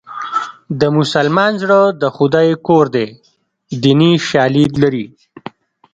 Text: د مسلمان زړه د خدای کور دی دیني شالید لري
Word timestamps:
د 0.79 0.81
مسلمان 0.97 1.51
زړه 1.61 1.79
د 2.01 2.03
خدای 2.15 2.49
کور 2.67 2.85
دی 2.95 3.07
دیني 3.83 4.13
شالید 4.29 4.71
لري 4.83 5.05